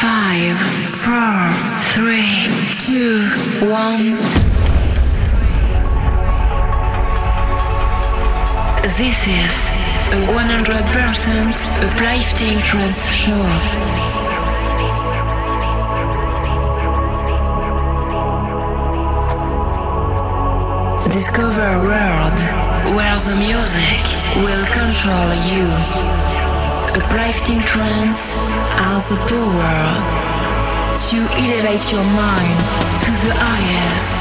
[0.00, 0.56] Five,
[0.88, 1.52] four,
[1.92, 3.20] three, two,
[3.68, 4.16] one.
[8.96, 9.70] This is
[10.08, 13.44] a 100% uplifting trance show.
[21.12, 22.40] Discover a world
[22.96, 24.00] where the music
[24.36, 26.29] will control you.
[26.90, 28.34] Uplifting trance
[28.82, 29.78] has the power
[30.90, 32.58] to elevate your mind
[33.06, 34.18] to the highest.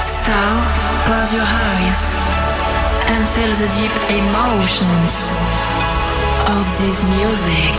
[0.00, 0.32] So,
[1.04, 2.16] close your eyes
[3.12, 5.36] and feel the deep emotions
[6.48, 7.76] of this music.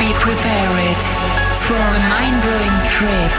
[0.00, 1.02] Be prepared
[1.68, 3.36] for a mind-blowing trip.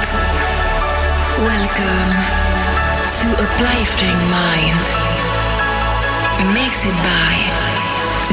[1.42, 2.12] Welcome
[3.18, 5.13] to Uplifting Mind.
[6.52, 7.36] Mixed by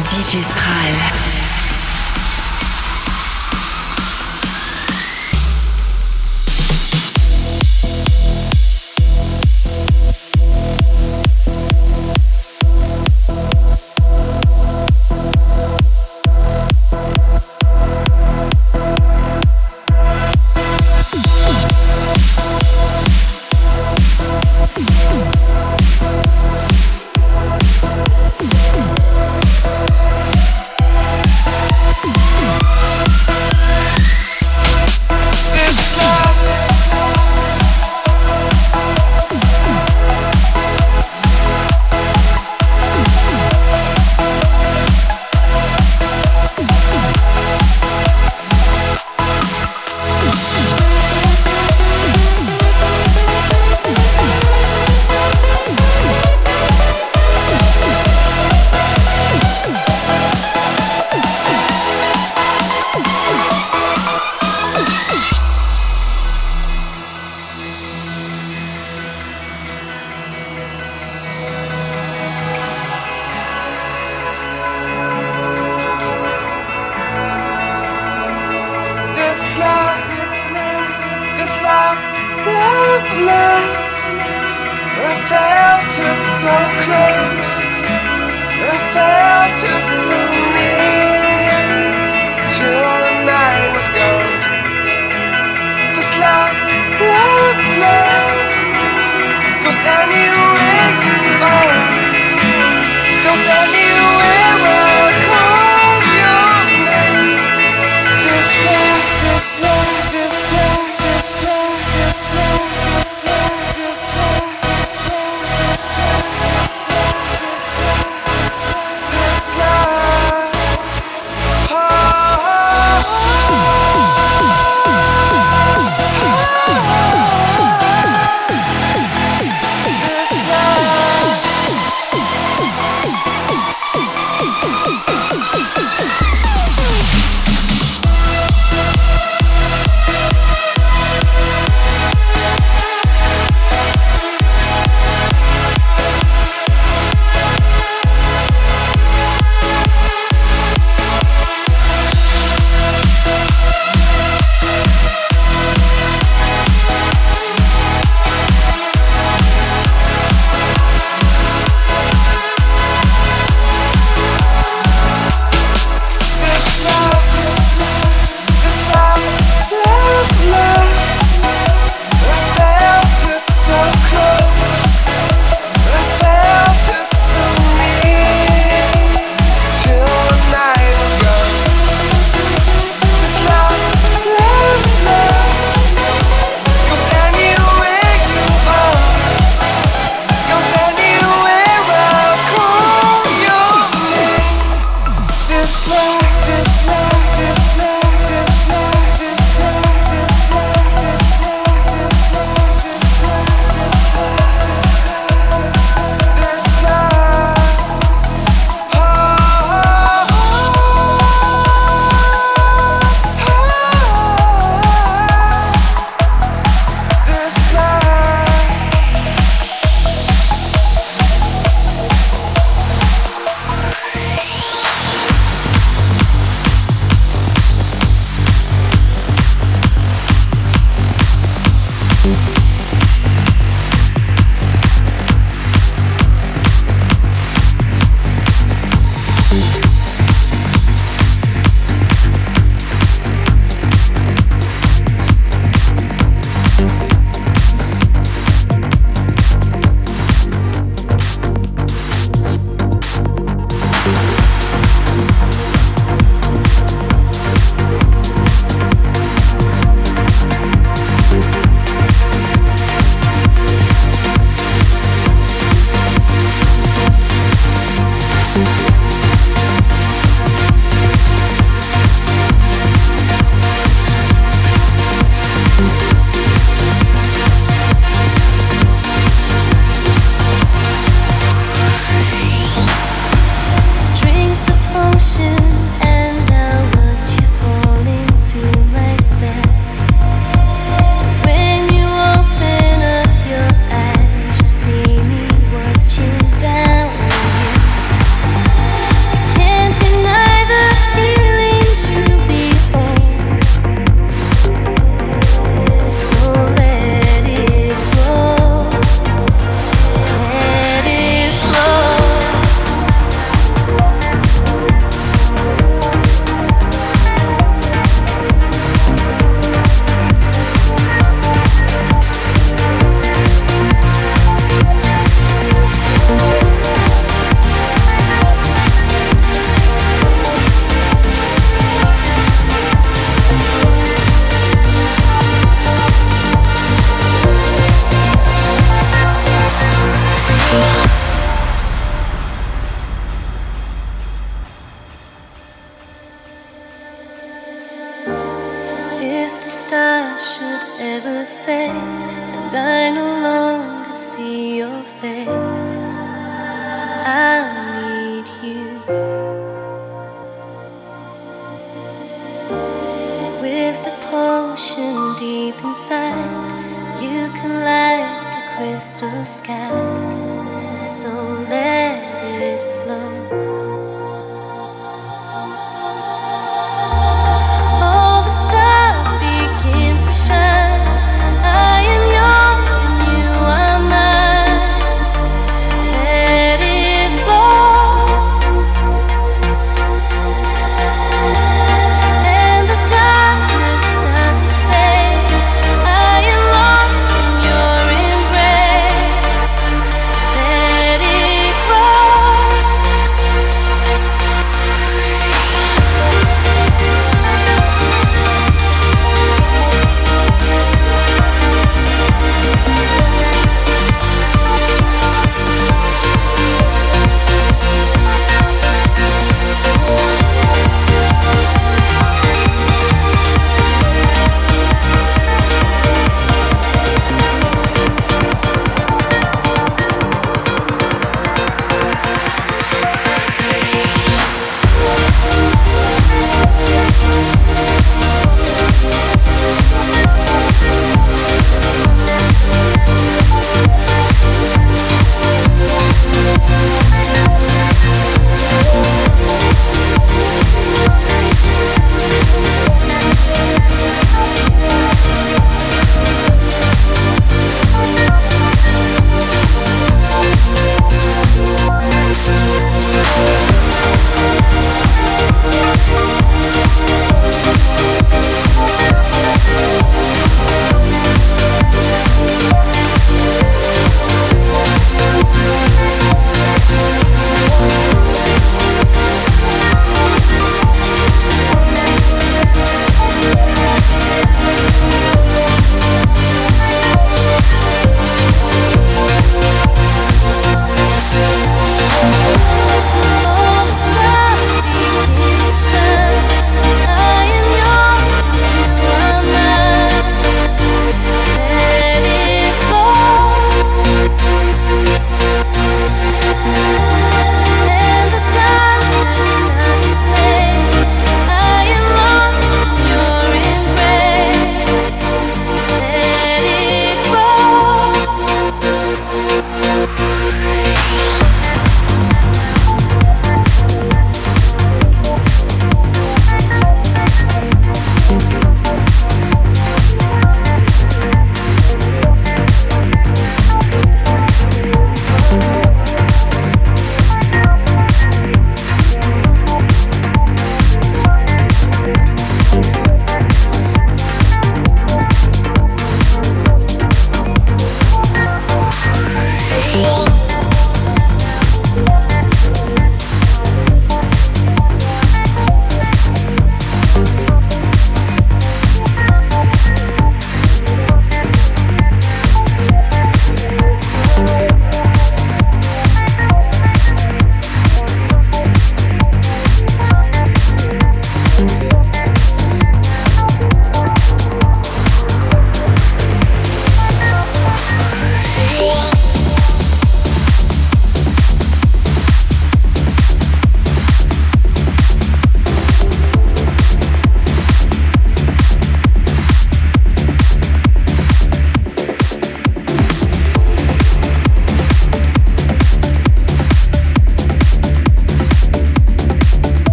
[0.00, 1.37] DJ Stral.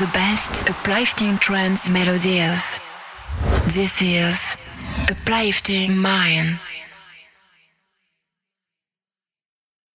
[0.00, 3.20] The best uplifting trance melodies.
[3.66, 4.56] This is
[5.10, 6.58] Uplifting Mind.